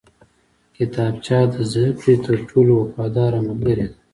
کتابچه 0.75 1.39
د 1.51 1.55
زده 1.71 1.87
کړې 1.99 2.15
تر 2.25 2.35
ټولو 2.49 2.71
وفاداره 2.81 3.39
ملګرې 3.47 3.85
ده 3.91 3.97